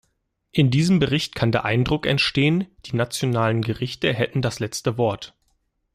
[0.51, 5.35] In diesem Bericht kann der Eindruck entstehen, die nationalen Gerichte hätten das letzte Wort.